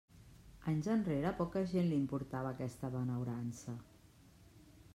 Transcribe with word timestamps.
Anys 0.69 0.87
enrere 0.93 1.27
a 1.31 1.33
poca 1.41 1.61
gent 1.73 1.85
li 1.91 1.99
importava 2.03 2.53
aquesta 2.55 2.91
benaurança. 2.97 3.77